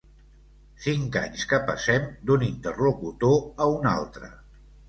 Cinc 0.85 1.17
anys 1.21 1.43
que 1.51 1.59
passem 1.67 2.09
d'un 2.31 2.47
interlocutor 2.49 3.39
a 3.67 3.69
un 3.79 3.93
altre. 3.95 4.33